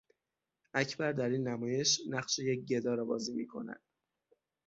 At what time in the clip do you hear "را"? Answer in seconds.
2.95-3.05